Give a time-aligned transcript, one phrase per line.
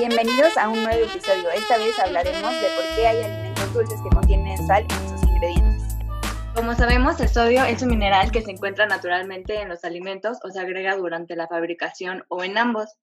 [0.00, 1.50] Bienvenidos a un nuevo episodio.
[1.50, 5.94] Esta vez hablaremos de por qué hay alimentos dulces que contienen sal en sus ingredientes.
[6.54, 10.48] Como sabemos, el sodio es un mineral que se encuentra naturalmente en los alimentos o
[10.48, 12.96] se agrega durante la fabricación o en ambos.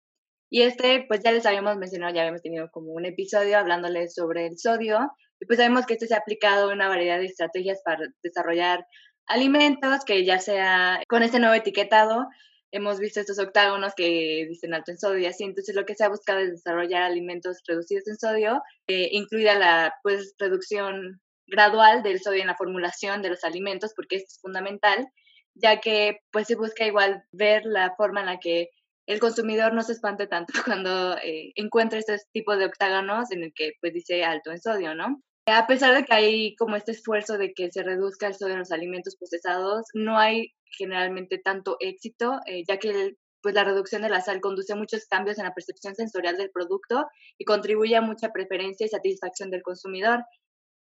[0.49, 4.47] Y este, pues ya les habíamos mencionado, ya habíamos tenido como un episodio hablándoles sobre
[4.47, 5.11] el sodio.
[5.39, 8.87] Y pues sabemos que este se ha aplicado en una variedad de estrategias para desarrollar
[9.27, 12.25] alimentos, que ya sea con este nuevo etiquetado,
[12.71, 15.43] hemos visto estos octágonos que dicen alto en sodio y así.
[15.43, 19.93] Entonces, lo que se ha buscado es desarrollar alimentos reducidos en sodio, eh, incluida la
[20.03, 25.07] pues, reducción gradual del sodio en la formulación de los alimentos, porque esto es fundamental,
[25.55, 28.69] ya que pues se busca igual ver la forma en la que
[29.07, 33.53] el consumidor no se espante tanto cuando eh, encuentra este tipo de octágonos en el
[33.53, 35.21] que pues dice alto en sodio, ¿no?
[35.49, 38.59] A pesar de que hay como este esfuerzo de que se reduzca el sodio en
[38.59, 44.09] los alimentos procesados, no hay generalmente tanto éxito, eh, ya que pues la reducción de
[44.09, 48.01] la sal conduce a muchos cambios en la percepción sensorial del producto y contribuye a
[48.01, 50.25] mucha preferencia y satisfacción del consumidor.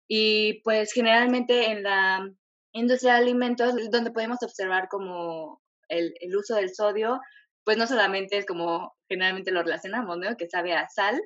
[0.09, 2.27] Y pues generalmente en la
[2.73, 7.21] industria de alimentos, donde podemos observar como el, el uso del sodio,
[7.65, 10.37] pues no solamente es como generalmente lo relacionamos, ¿no?
[10.39, 11.21] Que sabe a sal,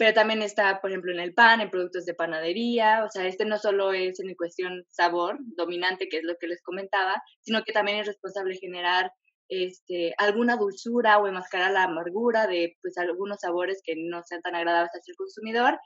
[0.00, 3.44] pero también está, por ejemplo, en el pan, en productos de panadería, o sea, este
[3.44, 7.74] no solo es en cuestión sabor dominante, que es lo que les comentaba, sino que
[7.74, 9.12] también es responsable de generar
[9.50, 14.54] este, alguna dulzura o enmascarar la amargura de pues, algunos sabores que no sean tan
[14.54, 15.78] agradables hacia el consumidor,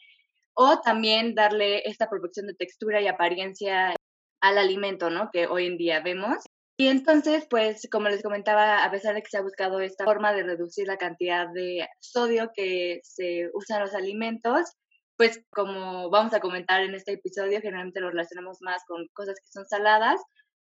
[0.54, 3.96] o también darle esta proporción de textura y apariencia
[4.40, 5.30] al alimento, ¿no?
[5.32, 6.44] Que hoy en día vemos.
[6.76, 10.32] Y entonces, pues, como les comentaba, a pesar de que se ha buscado esta forma
[10.32, 14.72] de reducir la cantidad de sodio que se usa en los alimentos,
[15.16, 19.50] pues como vamos a comentar en este episodio, generalmente lo relacionamos más con cosas que
[19.52, 20.20] son saladas,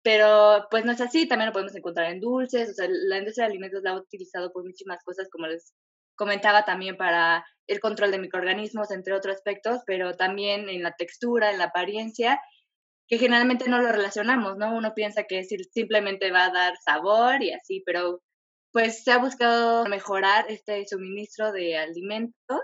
[0.03, 3.47] pero pues no es así, también lo podemos encontrar en dulces, o sea, la industria
[3.47, 5.75] de alimentos la ha utilizado por muchísimas cosas, como les
[6.17, 11.51] comentaba también para el control de microorganismos, entre otros aspectos, pero también en la textura,
[11.51, 12.41] en la apariencia
[13.11, 14.75] que generalmente no lo relacionamos, ¿no?
[14.75, 18.23] Uno piensa que simplemente va a dar sabor y así, pero
[18.73, 22.61] pues se ha buscado mejorar este suministro de alimentos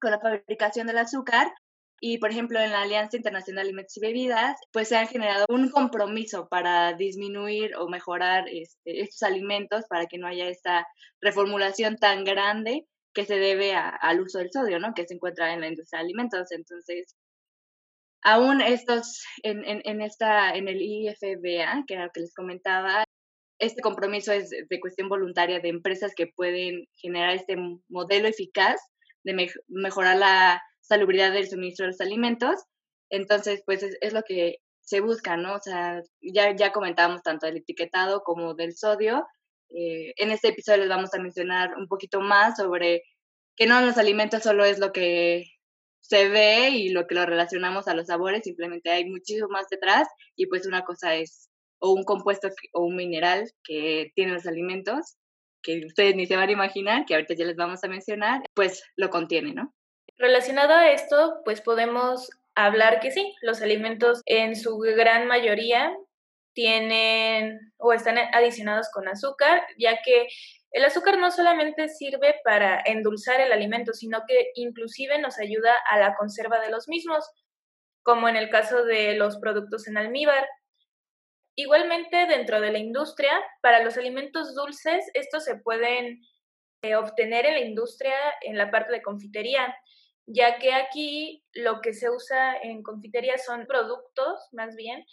[0.00, 1.52] con la fabricación del azúcar
[2.00, 5.46] y, por ejemplo, en la Alianza Internacional de Alimentos y Bebidas, pues se ha generado
[5.48, 10.86] un compromiso para disminuir o mejorar este, estos alimentos para que no haya esta
[11.20, 14.94] reformulación tan grande que se debe al uso del sodio, ¿no?
[14.94, 16.50] Que se encuentra en la industria de alimentos.
[16.50, 17.14] Entonces,
[18.24, 23.04] Aún estos, en, en, esta, en el IFBA, que era lo que les comentaba,
[23.58, 27.56] este compromiso es de cuestión voluntaria de empresas que pueden generar este
[27.88, 28.80] modelo eficaz
[29.24, 32.64] de mejorar la salubridad del suministro de los alimentos.
[33.10, 35.54] Entonces, pues es, lo que se busca, ¿no?
[35.56, 39.26] O sea, ya, ya comentábamos tanto del etiquetado como del sodio.
[39.70, 43.02] Eh, en este episodio les vamos a mencionar un poquito más sobre
[43.56, 45.44] que no los alimentos solo es lo que
[46.06, 50.06] se ve y lo que lo relacionamos a los sabores, simplemente hay muchísimo más detrás
[50.36, 51.48] y pues una cosa es
[51.78, 55.16] o un compuesto o un mineral que tiene los alimentos
[55.62, 58.84] que ustedes ni se van a imaginar, que ahorita ya les vamos a mencionar, pues
[58.96, 59.74] lo contiene, ¿no?
[60.18, 65.90] Relacionado a esto, pues podemos hablar que sí, los alimentos en su gran mayoría
[66.52, 70.28] tienen o están adicionados con azúcar, ya que
[70.74, 76.00] el azúcar no solamente sirve para endulzar el alimento, sino que inclusive nos ayuda a
[76.00, 77.24] la conserva de los mismos,
[78.02, 80.44] como en el caso de los productos en almíbar.
[81.54, 86.20] Igualmente, dentro de la industria, para los alimentos dulces, estos se pueden
[86.82, 89.72] eh, obtener en la industria en la parte de confitería,
[90.26, 95.06] ya que aquí lo que se usa en confitería son productos, más bien,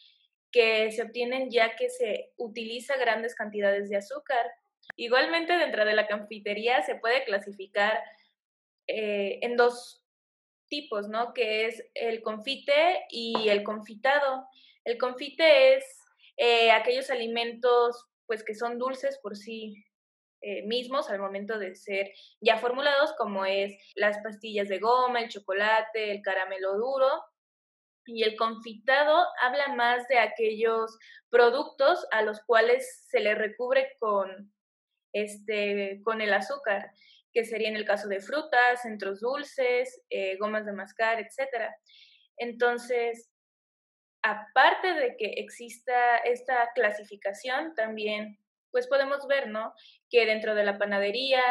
[0.52, 4.52] que se obtienen ya que se utiliza grandes cantidades de azúcar.
[4.96, 8.02] Igualmente, dentro de la confitería se puede clasificar
[8.88, 10.04] eh, en dos
[10.68, 11.34] tipos, ¿no?
[11.34, 14.46] Que es el confite y el confitado.
[14.84, 15.86] El confite es
[16.38, 19.76] eh, aquellos alimentos, pues, que son dulces por sí
[20.44, 25.30] eh, mismos al momento de ser ya formulados, como es las pastillas de goma, el
[25.30, 27.08] chocolate, el caramelo duro.
[28.08, 30.98] Y el confitado habla más de aquellos
[31.30, 34.52] productos a los cuales se le recubre con
[35.14, 36.92] este, con el azúcar,
[37.34, 41.72] que sería en el caso de frutas, centros dulces, eh, gomas de mascar, etc.
[42.38, 43.30] Entonces,
[44.22, 48.38] aparte de que exista esta clasificación, también
[48.72, 49.74] pues podemos ver, ¿no?
[50.10, 51.44] Que dentro de la panadería,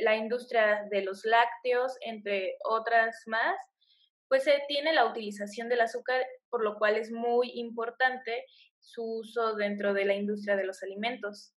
[0.00, 3.56] la industria de los lácteos, entre otras más,
[4.28, 8.44] pues se tiene la utilización del azúcar, por lo cual es muy importante
[8.84, 11.54] su uso dentro de la industria de los alimentos.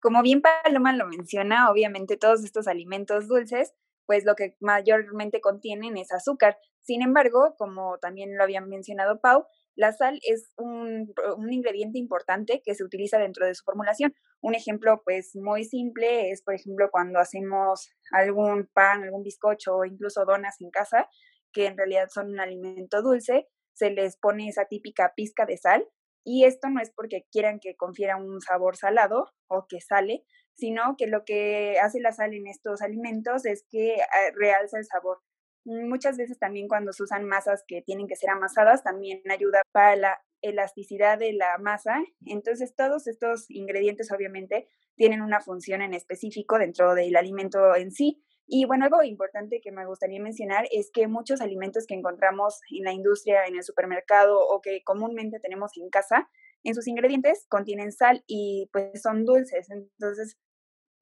[0.00, 3.74] Como bien Paloma lo menciona, obviamente todos estos alimentos dulces,
[4.06, 6.56] pues lo que mayormente contienen es azúcar.
[6.80, 12.62] Sin embargo, como también lo había mencionado Pau, la sal es un, un, ingrediente importante
[12.64, 14.14] que se utiliza dentro de su formulación.
[14.40, 19.84] Un ejemplo, pues, muy simple es, por ejemplo, cuando hacemos algún pan, algún bizcocho o
[19.84, 21.08] incluso donas en casa,
[21.52, 25.86] que en realidad son un alimento dulce, se les pone esa típica pizca de sal
[26.28, 30.94] y esto no es porque quieran que confiera un sabor salado o que sale, sino
[30.98, 35.20] que lo que hace la sal en estos alimentos es que ah, realza el sabor.
[35.64, 39.96] Muchas veces también cuando se usan masas que tienen que ser amasadas, también ayuda para
[39.96, 41.96] la elasticidad de la masa.
[42.26, 48.22] Entonces, todos estos ingredientes obviamente tienen una función en específico dentro del alimento en sí.
[48.50, 52.84] Y bueno, algo importante que me gustaría mencionar es que muchos alimentos que encontramos en
[52.84, 56.30] la industria, en el supermercado o que comúnmente tenemos en casa,
[56.64, 59.68] en sus ingredientes contienen sal y pues son dulces.
[59.70, 60.38] Entonces,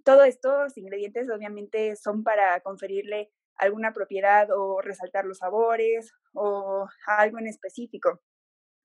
[0.05, 7.39] todos estos ingredientes obviamente son para conferirle alguna propiedad o resaltar los sabores o algo
[7.39, 8.21] en específico.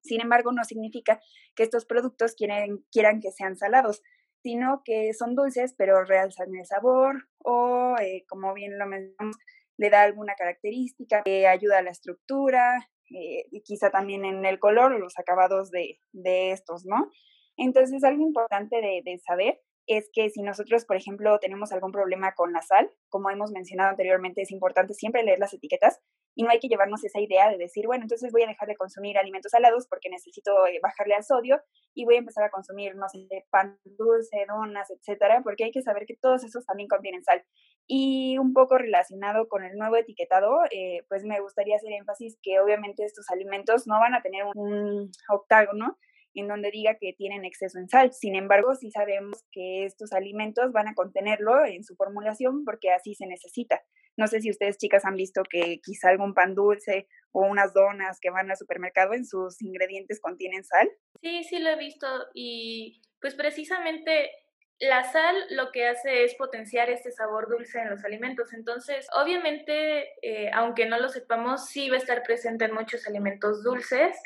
[0.04, 1.20] Sin embargo, no significa
[1.56, 4.04] que estos productos quieren, quieran que sean salados
[4.44, 9.38] sino que son dulces, pero realzan el sabor o, eh, como bien lo mencionamos,
[9.78, 14.60] le da alguna característica que ayuda a la estructura eh, y quizá también en el
[14.60, 17.10] color o los acabados de, de estos, ¿no?
[17.58, 19.60] Entonces, algo importante de, de saber
[19.98, 23.90] es que si nosotros, por ejemplo, tenemos algún problema con la sal, como hemos mencionado
[23.90, 26.00] anteriormente, es importante siempre leer las etiquetas
[26.36, 28.76] y no hay que llevarnos esa idea de decir, bueno, entonces voy a dejar de
[28.76, 31.62] consumir alimentos salados porque necesito eh, bajarle al sodio
[31.94, 35.82] y voy a empezar a consumir, no sé, pan dulce, donas, etcétera, porque hay que
[35.82, 37.44] saber que todos esos también contienen sal.
[37.88, 42.60] Y un poco relacionado con el nuevo etiquetado, eh, pues me gustaría hacer énfasis que
[42.60, 45.98] obviamente estos alimentos no van a tener un octágono
[46.40, 48.14] en donde diga que tienen exceso en sal.
[48.14, 53.16] Sin embargo, sí sabemos que estos alimentos van a contenerlo en su formulación porque así
[53.16, 53.82] se necesita.
[54.18, 58.20] No sé si ustedes chicas han visto que quizá algún pan dulce o unas donas
[58.20, 60.90] que van al supermercado en sus ingredientes contienen sal.
[61.22, 64.32] Sí, sí lo he visto y pues precisamente
[64.80, 68.52] la sal lo que hace es potenciar este sabor dulce en los alimentos.
[68.52, 73.64] Entonces, obviamente, eh, aunque no lo sepamos, sí va a estar presente en muchos alimentos
[73.64, 74.18] dulces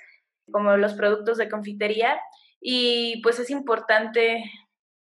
[0.51, 2.19] como los productos de confitería
[2.61, 4.43] y pues es importante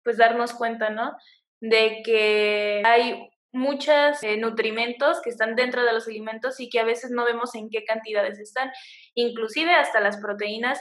[0.04, 1.16] pues darnos cuenta, ¿no?
[1.62, 6.86] De que hay muchos eh, nutrimentos que están dentro de los alimentos y que a
[6.86, 8.72] veces no vemos en qué cantidades están.
[9.16, 10.80] Inclusive hasta las proteínas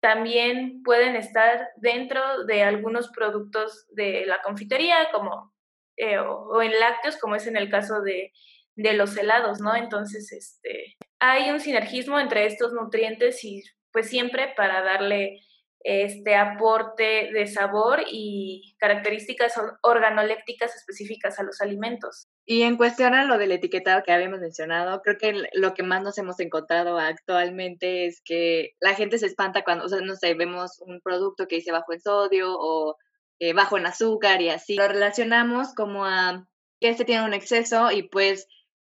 [0.00, 5.52] también pueden estar dentro de algunos productos de la confitería como
[5.96, 8.32] eh, o, en lácteos como es en el caso de,
[8.74, 9.74] de los helados, ¿no?
[9.74, 15.40] Entonces, este, hay un sinergismo entre estos nutrientes y pues siempre para darle
[15.80, 22.26] este aporte de sabor y características organolépticas específicas a los alimentos.
[22.44, 26.02] Y en cuestión a lo del etiquetado que habíamos mencionado, creo que lo que más
[26.02, 30.34] nos hemos encontrado actualmente es que la gente se espanta cuando, o sea, no sé,
[30.34, 32.96] vemos un producto que dice bajo en sodio o
[33.38, 34.74] eh, bajo en azúcar y así.
[34.74, 36.48] Lo relacionamos como a
[36.80, 38.48] que este tiene un exceso y pues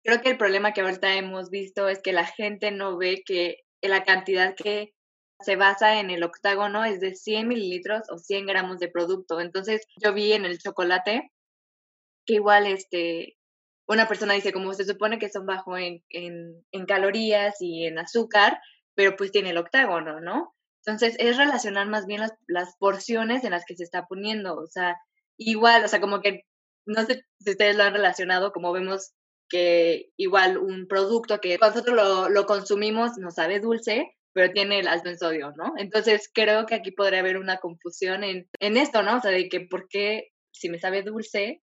[0.03, 3.57] Creo que el problema que ahorita hemos visto es que la gente no ve que
[3.81, 4.93] la cantidad que
[5.41, 9.39] se basa en el octágono es de 100 mililitros o 100 gramos de producto.
[9.39, 11.31] Entonces yo vi en el chocolate
[12.25, 13.37] que igual este,
[13.87, 17.99] una persona dice como se supone que son bajo en, en, en calorías y en
[17.99, 18.59] azúcar,
[18.95, 20.53] pero pues tiene el octágono, ¿no?
[20.85, 24.67] Entonces es relacionar más bien las, las porciones en las que se está poniendo, o
[24.67, 24.97] sea,
[25.37, 26.43] igual, o sea, como que
[26.85, 29.13] no sé si ustedes lo han relacionado, como vemos
[29.51, 35.19] que igual un producto que nosotros lo, lo consumimos no sabe dulce, pero tiene el
[35.19, 35.73] sodio, ¿no?
[35.77, 39.17] Entonces creo que aquí podría haber una confusión en, en esto, ¿no?
[39.17, 41.61] O sea, de que por qué si me sabe dulce,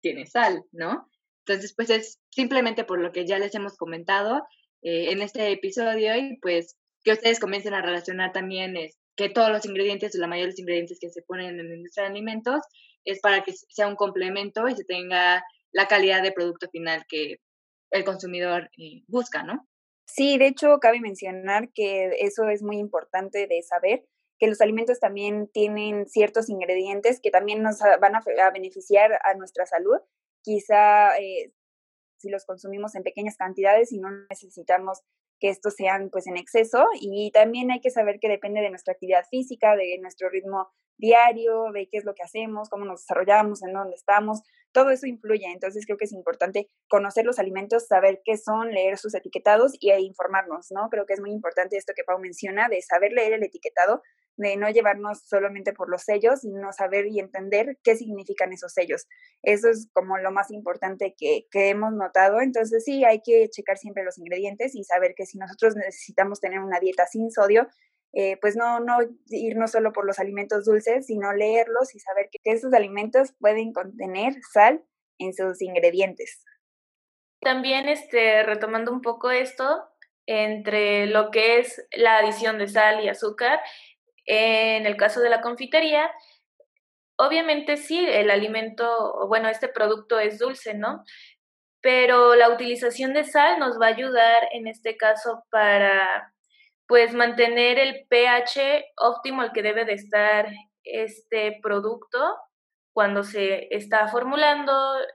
[0.00, 1.10] tiene sal, ¿no?
[1.44, 4.42] Entonces, pues es simplemente por lo que ya les hemos comentado
[4.82, 9.50] eh, en este episodio y pues que ustedes comiencen a relacionar también es que todos
[9.50, 12.60] los ingredientes o la mayoría de los ingredientes que se ponen en nuestros alimentos
[13.04, 15.42] es para que sea un complemento y se tenga
[15.76, 17.36] la calidad de producto final que
[17.90, 19.68] el consumidor eh, busca, ¿no?
[20.06, 24.06] Sí, de hecho, cabe mencionar que eso es muy importante de saber,
[24.38, 29.66] que los alimentos también tienen ciertos ingredientes que también nos van a, beneficiar a nuestra
[29.66, 29.98] salud.
[30.42, 31.52] Quizá eh,
[32.18, 35.02] si los consumimos en pequeñas cantidades y no necesitamos
[35.38, 38.92] que estos sean pues en exceso y también hay que saber que depende de nuestra
[38.92, 43.62] actividad física, de nuestro ritmo diario, de qué es lo que hacemos, cómo nos desarrollamos,
[43.62, 45.46] en dónde estamos, todo eso influye.
[45.46, 49.92] Entonces creo que es importante conocer los alimentos, saber qué son, leer sus etiquetados y
[49.92, 50.88] informarnos, ¿no?
[50.90, 54.02] Creo que es muy importante esto que Pau menciona de saber leer el etiquetado
[54.36, 59.06] de no llevarnos solamente por los sellos, sino saber y entender qué significan esos sellos.
[59.42, 62.40] Eso es como lo más importante que, que hemos notado.
[62.40, 66.60] Entonces sí, hay que checar siempre los ingredientes y saber que si nosotros necesitamos tener
[66.60, 67.68] una dieta sin sodio,
[68.12, 72.38] eh, pues no, no irnos solo por los alimentos dulces, sino leerlos y saber que
[72.44, 74.82] esos alimentos pueden contener sal
[75.18, 76.42] en sus ingredientes.
[77.40, 79.86] También este, retomando un poco esto,
[80.26, 83.60] entre lo que es la adición de sal y azúcar,
[84.26, 86.10] en el caso de la confitería,
[87.16, 91.04] obviamente sí, el alimento, bueno, este producto es dulce, ¿no?
[91.80, 96.32] Pero la utilización de sal nos va a ayudar en este caso para
[96.88, 100.48] pues mantener el pH óptimo al que debe de estar
[100.84, 102.18] este producto
[102.92, 104.72] cuando se está formulando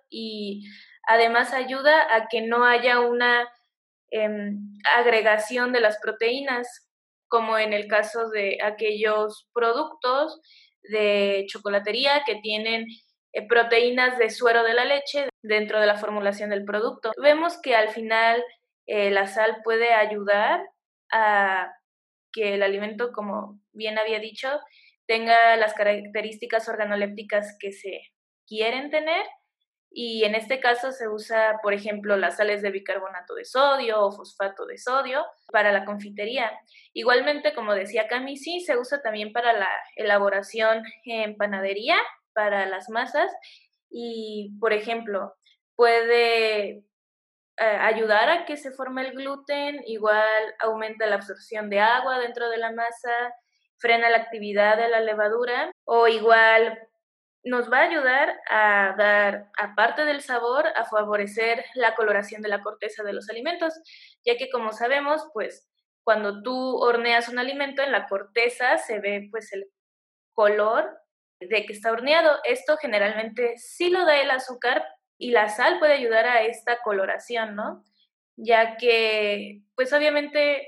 [0.10, 0.68] y
[1.08, 3.50] además ayuda a que no haya una
[4.12, 6.91] em, agregación de las proteínas,
[7.32, 10.42] como en el caso de aquellos productos
[10.84, 12.86] de chocolatería que tienen
[13.32, 17.14] eh, proteínas de suero de la leche dentro de la formulación del producto.
[17.22, 18.44] Vemos que al final
[18.86, 20.62] eh, la sal puede ayudar
[21.10, 21.72] a
[22.34, 24.50] que el alimento, como bien había dicho,
[25.08, 28.02] tenga las características organolépticas que se
[28.46, 29.26] quieren tener.
[29.94, 34.12] Y en este caso se usa, por ejemplo, las sales de bicarbonato de sodio o
[34.14, 36.50] fosfato de sodio para la confitería.
[36.94, 41.98] Igualmente, como decía Cami, sí, se usa también para la elaboración en panadería,
[42.34, 43.30] para las masas.
[43.90, 45.36] Y, por ejemplo,
[45.76, 46.84] puede eh,
[47.58, 52.58] ayudar a que se forme el gluten, igual aumenta la absorción de agua dentro de
[52.58, 53.12] la masa,
[53.78, 56.80] frena la actividad de la levadura o igual
[57.44, 62.62] nos va a ayudar a dar, aparte del sabor, a favorecer la coloración de la
[62.62, 63.74] corteza de los alimentos,
[64.26, 65.68] ya que como sabemos, pues
[66.04, 69.66] cuando tú horneas un alimento en la corteza se ve pues el
[70.34, 70.98] color
[71.40, 72.40] de que está horneado.
[72.44, 74.86] Esto generalmente sí lo da el azúcar,
[75.22, 77.86] y la sal puede ayudar a esta coloración, ¿no?
[78.38, 80.68] Ya que, pues obviamente,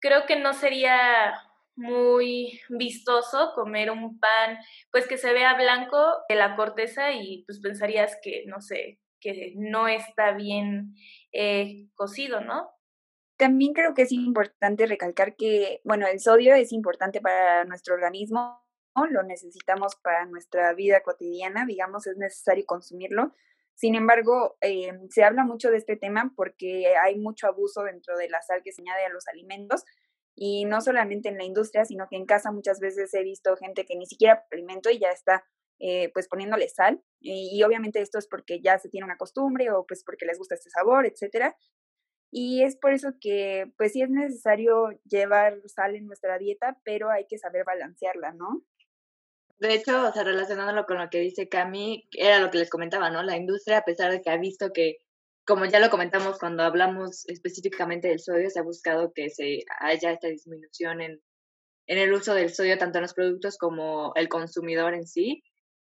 [0.00, 1.32] creo que no sería
[1.76, 4.58] muy vistoso comer un pan,
[4.90, 9.52] pues que se vea blanco de la corteza y pues pensarías que, no sé, que
[9.56, 10.94] no está bien
[11.32, 12.70] eh, cocido, ¿no?
[13.36, 18.62] También creo que es importante recalcar que, bueno, el sodio es importante para nuestro organismo,
[19.10, 23.34] lo necesitamos para nuestra vida cotidiana, digamos, es necesario consumirlo,
[23.76, 28.30] sin embargo, eh, se habla mucho de este tema porque hay mucho abuso dentro de
[28.30, 29.84] la sal que se añade a los alimentos
[30.36, 33.86] y no solamente en la industria, sino que en casa muchas veces he visto gente
[33.86, 35.44] que ni siquiera alimento y ya está
[35.78, 39.84] eh, pues poniéndole sal y, obviamente esto es porque ya se tiene una costumbre o
[39.86, 41.56] pues porque les gusta este sabor, etcétera.
[42.30, 47.10] Y es por eso que pues sí es necesario llevar sal en nuestra dieta, pero
[47.10, 48.62] hay que saber balancearla, ¿no?
[49.58, 53.08] De hecho, o sea, relacionándolo con lo que dice Cami, era lo que les comentaba,
[53.10, 53.22] ¿no?
[53.22, 54.98] La industria, a pesar de que ha visto que,
[55.46, 60.12] como ya lo comentamos cuando hablamos específicamente del sodio, se ha buscado que se haya
[60.12, 61.20] esta disminución en,
[61.86, 65.42] en el uso del sodio tanto en los productos como el consumidor en sí.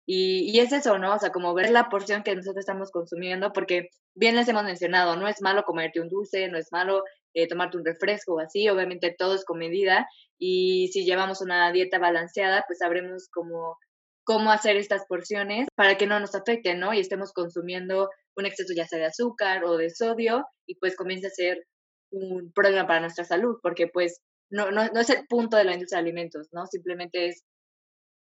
[0.05, 1.15] Y, y, es eso, ¿no?
[1.15, 5.17] O sea, como ver la porción que nosotros estamos consumiendo, porque bien les hemos mencionado,
[5.17, 8.69] no es malo comerte un dulce, no es malo eh, tomarte un refresco o así,
[8.69, 10.07] obviamente todo es con medida
[10.39, 13.77] y si llevamos una dieta balanceada, pues sabremos cómo,
[14.27, 16.93] cómo hacer estas porciones para que no nos afecten, ¿no?
[16.93, 21.27] Y estemos consumiendo un exceso ya sea de azúcar o de sodio y pues comience
[21.27, 21.65] a ser
[22.11, 24.19] un problema para nuestra salud, porque pues
[24.51, 26.65] no, no, no es el punto de la industria de alimentos, ¿no?
[26.65, 27.45] Simplemente es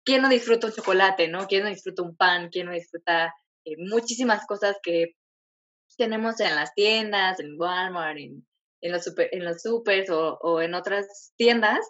[0.04, 1.48] quién no disfruta un chocolate, ¿no?
[1.48, 2.50] ¿Quién no disfruta un pan?
[2.52, 3.34] ¿Quién no disfruta
[3.64, 5.16] eh, muchísimas cosas que
[5.98, 8.46] tenemos en las tiendas, en Walmart, en
[8.80, 11.80] en los, super, en los supers o, o en otras tiendas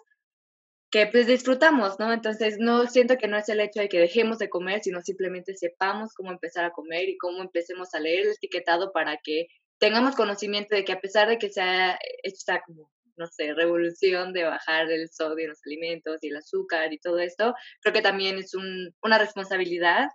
[0.97, 2.11] que pues disfrutamos, ¿no?
[2.11, 5.55] Entonces no siento que no es el hecho de que dejemos de comer, sino simplemente
[5.55, 9.45] sepamos cómo empezar a comer y cómo empecemos a leer el etiquetado para que
[9.77, 14.45] tengamos conocimiento de que a pesar de que sea esta como, no sé, revolución de
[14.45, 18.39] bajar el sodio en los alimentos y el azúcar y todo esto, creo que también
[18.39, 20.07] es un, una responsabilidad